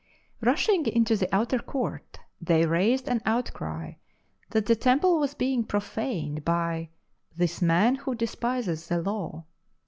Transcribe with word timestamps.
Rushing 0.41 0.87
into 0.87 1.15
the 1.15 1.29
outer 1.31 1.59
court, 1.59 2.17
they 2.41 2.65
raised 2.65 3.07
an 3.07 3.21
outcry 3.23 3.93
that 4.49 4.65
the 4.65 4.75
Temple 4.75 5.19
was 5.19 5.35
being 5.35 5.63
profaned 5.63 6.43
by" 6.43 6.89
this 7.37 7.61
man 7.61 7.93
who 7.93 8.15
despises 8.15 8.87
the 8.87 8.99
Law." 8.99 9.45